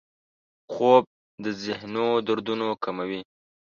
[0.71, 1.03] خوب
[1.43, 3.21] د ذهنو دردونه کموي